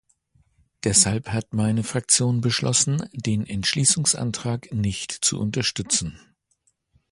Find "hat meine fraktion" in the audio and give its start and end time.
1.31-2.41